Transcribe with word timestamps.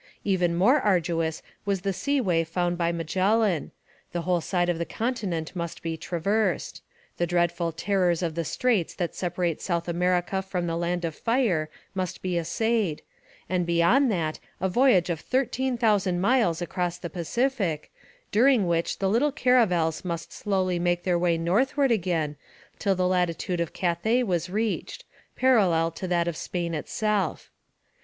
Even 0.23 0.55
more 0.55 0.81
arduous 0.81 1.43
was 1.63 1.81
the 1.81 1.93
sea 1.93 2.19
way 2.19 2.43
found 2.43 2.75
by 2.75 2.91
Magellan: 2.91 3.69
the 4.13 4.23
whole 4.23 4.41
side 4.41 4.67
of 4.67 4.79
the 4.79 4.83
continent 4.83 5.55
must 5.55 5.83
be 5.83 5.95
traversed. 5.95 6.81
The 7.17 7.27
dreadful 7.27 7.71
terrors 7.71 8.23
of 8.23 8.33
the 8.33 8.43
straits 8.43 8.95
that 8.95 9.13
separate 9.13 9.61
South 9.61 9.87
America 9.87 10.41
from 10.41 10.65
the 10.65 10.75
Land 10.75 11.05
of 11.05 11.13
Fire 11.13 11.69
must 11.93 12.23
be 12.23 12.35
essayed: 12.35 13.03
and 13.47 13.63
beyond 13.63 14.11
that 14.11 14.39
a 14.59 14.67
voyage 14.67 15.11
of 15.11 15.19
thirteen 15.19 15.77
thousand 15.77 16.19
miles 16.19 16.63
across 16.63 16.97
the 16.97 17.07
Pacific, 17.07 17.91
during 18.31 18.65
which 18.65 18.97
the 18.97 19.07
little 19.07 19.31
caravels 19.31 20.03
must 20.03 20.33
slowly 20.33 20.79
make 20.79 21.03
their 21.03 21.19
way 21.19 21.37
northward 21.37 21.91
again 21.91 22.37
till 22.79 22.95
the 22.95 23.07
latitude 23.07 23.59
of 23.59 23.71
Cathay 23.71 24.23
was 24.23 24.49
reached, 24.49 25.05
parallel 25.35 25.91
to 25.91 26.07
that 26.07 26.27
of 26.27 26.35
Spain 26.37 26.73
itself. 26.73 27.51